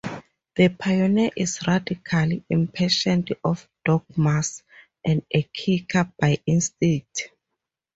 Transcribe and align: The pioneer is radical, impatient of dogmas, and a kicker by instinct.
The 0.55 0.69
pioneer 0.69 1.29
is 1.37 1.59
radical, 1.67 2.31
impatient 2.49 3.29
of 3.43 3.69
dogmas, 3.85 4.63
and 5.05 5.23
a 5.29 5.43
kicker 5.43 6.11
by 6.19 6.39
instinct. 6.47 7.29